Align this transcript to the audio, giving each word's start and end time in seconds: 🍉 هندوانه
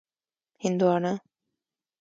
🍉 0.03 0.03
هندوانه 0.63 1.13